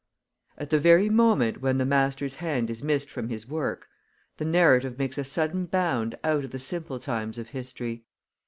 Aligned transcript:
At 0.57 0.71
the 0.71 0.79
very 0.79 1.09
moment 1.09 1.61
when 1.61 1.77
the 1.77 1.85
master's 1.85 2.33
hand 2.41 2.71
is 2.71 2.81
missed 2.81 3.07
from 3.07 3.29
his 3.29 3.47
work, 3.47 3.87
the 4.37 4.45
narrative 4.45 4.97
makes 4.97 5.19
a 5.19 5.23
sudden 5.23 5.67
bound 5.67 6.17
out 6.23 6.43
of 6.43 6.49
the 6.49 6.57
simple 6.57 6.99
times 6.99 7.37
of 7.37 7.49
history. 7.49 8.03